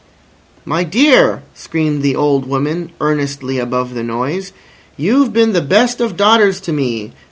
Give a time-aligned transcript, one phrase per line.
[0.65, 4.51] "My dear," screamed the old woman earnestly above the noise,
[4.97, 7.13] "you've been the best of daughters to me.